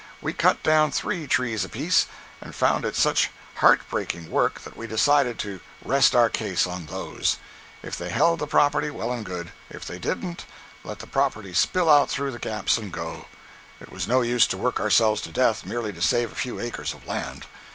We 0.19 0.33
cut 0.33 0.63
down 0.63 0.89
three 0.89 1.27
trees 1.27 1.63
apiece, 1.63 2.07
and 2.41 2.55
found 2.55 2.85
it 2.85 2.95
such 2.95 3.29
heart 3.57 3.81
breaking 3.87 4.31
work 4.31 4.61
that 4.61 4.75
we 4.75 4.87
decided 4.87 5.37
to 5.37 5.59
"rest 5.85 6.15
our 6.15 6.27
case" 6.27 6.65
on 6.65 6.87
those; 6.87 7.37
if 7.83 7.95
they 7.95 8.09
held 8.09 8.39
the 8.39 8.47
property, 8.47 8.89
well 8.89 9.11
and 9.11 9.23
good; 9.23 9.51
if 9.69 9.85
they 9.85 9.99
didn't, 9.99 10.45
let 10.83 10.97
the 10.97 11.05
property 11.05 11.53
spill 11.53 11.87
out 11.87 12.09
through 12.09 12.31
the 12.31 12.39
gaps 12.39 12.79
and 12.79 12.91
go; 12.91 13.27
it 13.79 13.91
was 13.91 14.07
no 14.07 14.21
use 14.23 14.47
to 14.47 14.57
work 14.57 14.79
ourselves 14.79 15.21
to 15.21 15.29
death 15.31 15.67
merely 15.67 15.93
to 15.93 16.01
save 16.01 16.31
a 16.31 16.41
few 16.41 16.59
acres 16.59 16.95
of 16.95 17.05
land. 17.05 17.45